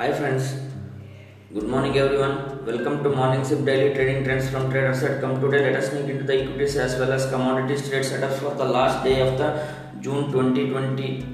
Hi 0.00 0.10
friends, 0.18 0.44
good 1.54 1.66
morning 1.72 1.94
everyone. 2.02 2.36
Welcome 2.64 3.02
to 3.04 3.10
Morning 3.10 3.42
Sip 3.44 3.66
Daily 3.66 3.92
Trading 3.94 4.24
Trends 4.24 4.48
from 4.48 4.70
Traders.com. 4.70 5.42
Today 5.42 5.60
let 5.64 5.74
us 5.80 5.90
sneak 5.90 6.06
into 6.12 6.24
the 6.24 6.36
equities 6.42 6.76
as 6.76 6.98
well 6.98 7.12
as 7.12 7.26
commodities 7.32 7.86
trade 7.86 8.06
setups 8.10 8.38
for 8.44 8.54
the 8.54 8.64
last 8.64 9.04
day 9.04 9.20
of 9.20 9.36
the 9.36 9.48
June 10.00 10.32
2020. 10.32 11.26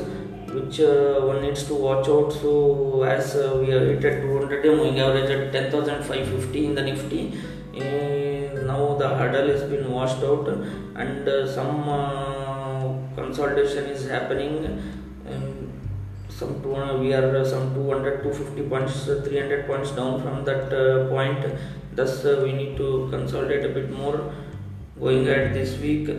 which 0.53 0.80
uh, 0.80 1.21
one 1.21 1.41
needs 1.41 1.63
to 1.66 1.73
watch 1.73 2.07
out. 2.07 2.31
So 2.33 3.03
as 3.03 3.35
uh, 3.35 3.57
we 3.61 3.71
are 3.71 3.85
hit 3.85 4.03
at 4.05 4.21
200 4.21 4.63
day 4.63 4.69
moving 4.69 4.99
average 4.99 5.30
at 5.30 5.52
10,550 5.52 6.66
in 6.66 6.75
the 6.75 6.81
Nifty. 6.81 7.33
Uh, 7.75 8.61
now 8.72 8.95
the 8.95 9.09
hurdle 9.09 9.47
has 9.47 9.63
been 9.63 9.90
washed 9.91 10.23
out 10.23 10.47
and 10.47 11.28
uh, 11.28 11.47
some 11.51 11.84
consolidation 13.16 13.85
is 13.85 14.07
happening. 14.09 14.81
Um, 15.28 15.72
some 16.29 16.61
we 17.01 17.13
are 17.13 17.38
uh, 17.38 17.45
some 17.45 17.73
200 17.75 18.23
250 18.23 18.69
points 18.69 19.07
uh, 19.07 19.22
300 19.23 19.67
points 19.67 19.91
down 19.91 20.22
from 20.23 20.44
that 20.44 20.73
uh, 20.73 21.07
point 21.09 21.45
thus 21.94 22.23
we 22.44 22.51
need 22.51 22.75
to 22.78 23.07
consolidate 23.11 23.66
a 23.69 23.73
bit 23.78 23.90
more 23.91 24.34
going 25.00 25.28
ahead 25.28 25.53
this 25.53 25.78
week 25.85 26.09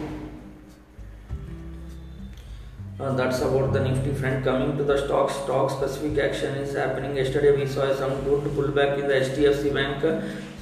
Uh, 3.00 3.12
that's 3.15 3.41
about 3.41 3.72
the 3.72 3.81
nifty 3.81 4.12
front 4.12 4.45
coming 4.45 4.77
to 4.77 4.84
the 4.84 5.05
stocks 5.05 5.34
stock 5.34 5.72
specific 5.72 6.16
action 6.19 6.55
is 6.55 6.77
happening. 6.77 7.16
Yesterday 7.16 7.56
we 7.56 7.66
saw 7.66 7.93
some 7.93 8.22
good 8.22 8.45
pullback 8.55 9.00
in 9.00 9.09
the 9.09 9.15
hdfc 9.15 9.75
bank. 9.75 10.00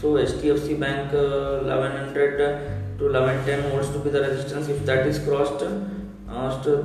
So 0.01 0.15
hdfc 0.15 0.81
bank 0.81 1.13
uh, 1.13 1.61
1100 1.65 2.39
to 2.99 3.05
1110 3.05 3.71
volts 3.71 3.91
to 3.91 3.99
be 3.99 4.09
the 4.09 4.23
resistance. 4.23 4.69
If 4.69 4.87
that 4.87 5.07
is 5.07 5.19
crossed 5.19 5.63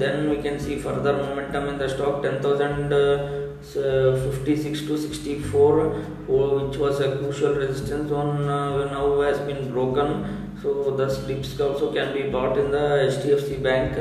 then 0.01 0.29
we 0.29 0.37
can 0.41 0.59
see 0.59 0.77
further 0.77 1.13
momentum 1.13 1.67
in 1.69 1.77
the 1.77 1.87
stock 1.87 2.23
10,000 2.23 2.93
uh, 2.93 3.51
56 3.63 4.81
to 4.87 4.97
64 4.97 5.89
which 6.27 6.77
was 6.77 6.99
a 6.99 7.17
crucial 7.17 7.53
resistance 7.53 8.09
zone 8.09 8.49
uh, 8.49 8.85
now 8.85 9.21
has 9.21 9.39
been 9.39 9.71
broken. 9.71 10.57
So 10.61 10.95
the 10.95 11.09
slips 11.09 11.59
also 11.59 11.93
can 11.93 12.13
be 12.13 12.23
bought 12.29 12.57
in 12.57 12.71
the 12.71 12.85
hdfc 13.09 13.61
bank. 13.61 13.97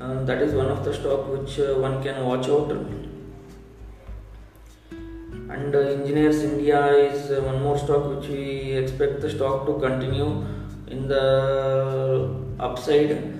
Uh, 0.00 0.22
that 0.24 0.42
is 0.42 0.54
one 0.54 0.66
of 0.66 0.84
the 0.84 0.92
stock 0.94 1.28
which 1.28 1.58
uh, 1.58 1.74
one 1.86 2.02
can 2.02 2.24
watch 2.24 2.48
out. 2.48 2.70
And 5.56 5.74
uh, 5.74 5.78
engineers 5.78 6.42
india 6.42 6.86
is 7.08 7.30
uh, 7.30 7.40
one 7.40 7.62
more 7.62 7.78
stock 7.78 8.04
which 8.14 8.28
we 8.28 8.72
expect 8.82 9.20
the 9.20 9.30
stock 9.30 9.66
to 9.66 9.78
continue 9.80 10.44
in 10.88 11.08
the 11.08 11.24
upside 12.60 13.37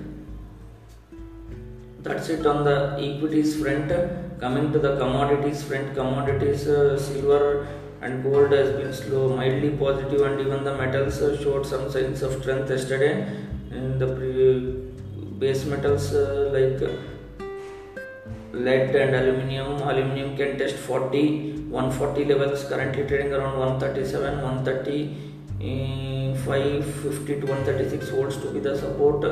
that's 2.03 2.29
it 2.29 2.47
on 2.47 2.65
the 2.65 2.97
equities 2.99 3.61
front. 3.61 3.93
Coming 4.41 4.73
to 4.73 4.79
the 4.79 4.97
commodities 4.99 5.63
front 5.65 5.95
commodities 5.95 6.69
uh, 6.69 6.99
silver 6.99 7.67
and 8.01 8.23
gold 8.23 8.53
has 8.53 8.71
been 8.81 8.93
slow 8.93 9.37
mildly 9.37 9.71
positive 9.71 10.21
and 10.21 10.41
even 10.41 10.63
the 10.63 10.75
metals 10.77 11.21
uh, 11.21 11.37
showed 11.43 11.67
some 11.67 11.91
signs 11.91 12.23
of 12.23 12.41
strength 12.41 12.71
yesterday. 12.71 13.27
In 13.71 13.99
the 13.99 14.07
base 15.41 15.65
metals 15.65 16.15
uh, 16.15 16.51
like 16.53 16.81
lead 18.53 18.95
and 18.95 19.15
aluminium 19.15 19.83
aluminium 19.83 20.37
can 20.37 20.57
test 20.59 20.77
40 20.77 21.69
140 21.71 22.25
levels 22.25 22.65
currently 22.65 23.07
trading 23.07 23.33
around 23.33 23.59
137 23.59 24.43
130 24.43 25.29
uh, 25.61 26.37
550 26.45 27.41
to 27.41 27.47
136 27.47 28.09
volts 28.11 28.37
to 28.37 28.51
be 28.55 28.61
the 28.61 28.77
support 28.77 29.25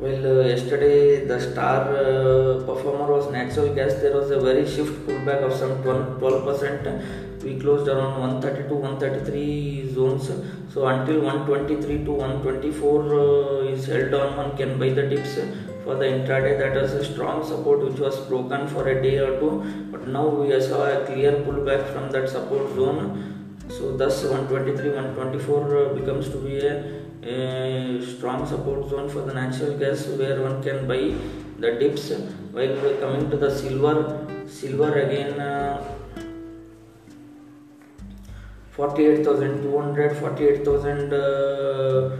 well, 0.00 0.40
uh, 0.40 0.46
yesterday 0.46 1.26
the 1.26 1.38
star 1.38 1.80
uh, 1.94 2.64
performer 2.64 3.06
was 3.12 3.30
natural 3.30 3.74
gas. 3.74 3.94
There 3.94 4.16
was 4.16 4.30
a 4.30 4.40
very 4.40 4.66
shift 4.66 5.06
pullback 5.06 5.42
of 5.42 5.52
some 5.52 5.82
12 5.82 6.44
percent. 6.44 7.42
We 7.44 7.58
closed 7.60 7.86
around 7.86 8.18
132, 8.18 8.74
133 8.74 9.92
zones. 9.92 10.30
So 10.72 10.86
until 10.86 11.20
123 11.20 12.04
to 12.04 12.12
124 12.12 13.14
uh, 13.14 13.72
is 13.74 13.86
held 13.86 14.14
on, 14.14 14.36
one 14.38 14.56
can 14.56 14.78
buy 14.78 14.88
the 14.88 15.02
dips 15.02 15.34
for 15.84 15.96
the 15.96 16.06
intraday. 16.06 16.58
That 16.58 16.80
was 16.80 16.92
a 16.92 17.04
strong 17.04 17.46
support 17.46 17.80
which 17.80 17.98
was 17.98 18.18
broken 18.20 18.68
for 18.68 18.88
a 18.88 19.02
day 19.02 19.18
or 19.18 19.38
two. 19.38 19.88
But 19.92 20.08
now 20.08 20.26
we 20.28 20.58
saw 20.62 20.82
a 20.84 21.04
clear 21.04 21.32
pullback 21.32 21.92
from 21.92 22.10
that 22.12 22.28
support 22.28 22.74
zone. 22.74 23.58
So 23.68 23.96
thus 23.96 24.24
123, 24.24 24.94
124 24.94 25.76
uh, 25.76 25.94
becomes 25.94 26.30
to 26.30 26.38
be 26.38 26.58
a 26.66 27.09
a 27.22 28.00
strong 28.04 28.46
support 28.46 28.88
zone 28.88 29.08
for 29.08 29.22
the 29.22 29.34
natural 29.34 29.76
gas 29.78 30.06
where 30.06 30.40
one 30.42 30.62
can 30.62 30.88
buy 30.88 31.14
the 31.58 31.72
dips 31.78 32.10
while 32.52 32.76
coming 33.00 33.28
to 33.30 33.36
the 33.36 33.50
silver 33.54 34.26
silver 34.48 34.92
again 35.00 35.38
uh, 35.38 35.96
48200 38.72 40.16
48000 40.16 41.12
uh, 41.12 42.16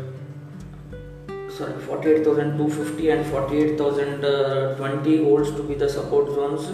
sorry 1.60 1.78
48250 1.80 3.10
and 3.10 3.26
48020 3.26 5.24
holds 5.24 5.50
to 5.52 5.62
be 5.62 5.74
the 5.74 5.88
support 5.88 6.28
zones. 6.34 6.66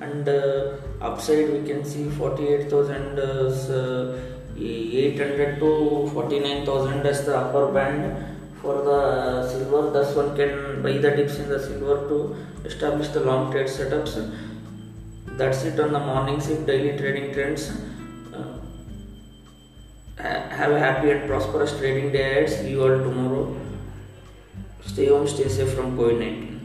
And 0.00 0.28
uh, 0.28 0.76
upside 1.00 1.50
we 1.50 1.66
can 1.66 1.84
see 1.84 2.08
48000 2.10 3.18
uh, 3.18 4.35
800 4.58 5.58
to 5.60 6.10
49000 6.12 7.06
as 7.06 7.26
the 7.26 7.36
upper 7.36 7.72
band. 7.72 8.24
For 8.62 8.82
the 8.82 9.48
silver 9.48 9.90
thus 9.90 10.16
one 10.16 10.34
can 10.36 10.82
buy 10.82 10.98
the 10.98 11.10
dips 11.10 11.38
in 11.38 11.48
the 11.48 11.60
silver 11.60 12.08
to 12.08 12.36
establish 12.64 13.08
the 13.08 13.20
long 13.20 13.52
trade 13.52 13.66
setups. 13.66 14.14
That's 15.36 15.64
it 15.64 15.78
on 15.78 15.92
the 15.92 16.00
morning 16.00 16.40
sip 16.40 16.66
daily 16.66 16.96
trading 16.98 17.32
trends. 17.34 17.70
Uh, 18.32 18.58
have 20.18 20.72
a 20.72 20.78
happy 20.78 21.10
and 21.10 21.28
prosperous 21.28 21.78
trading 21.78 22.12
day 22.12 22.30
ahead. 22.30 22.48
See 22.48 22.70
you 22.70 22.82
all 22.82 22.98
tomorrow. 22.98 23.54
Stay 24.86 25.06
home 25.06 25.26
stay 25.28 25.48
safe 25.48 25.74
from 25.74 25.96
covid-19 25.98 26.55